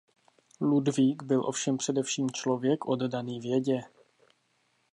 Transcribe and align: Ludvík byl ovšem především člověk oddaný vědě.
Ludvík 0.61 1.23
byl 1.23 1.45
ovšem 1.45 1.77
především 1.77 2.29
člověk 2.29 2.85
oddaný 2.85 3.39
vědě. 3.39 3.81